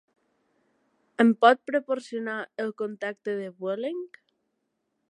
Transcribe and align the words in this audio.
Em 1.25 1.33
pot 1.45 1.61
proporcionar 1.73 2.39
el 2.65 2.75
contacte 2.83 3.39
de 3.43 3.53
Vueling? 3.63 4.07